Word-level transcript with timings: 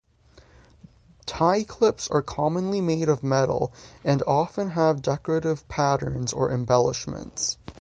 Tie 1.27 1.63
clips 1.63 2.07
are 2.07 2.23
commonly 2.23 2.81
made 2.81 3.07
of 3.07 3.21
metal 3.21 3.71
and 4.03 4.23
often 4.25 4.71
have 4.71 5.03
decorative 5.03 5.67
patterns 5.67 6.33
or 6.33 6.51
embellishments. 6.51 7.59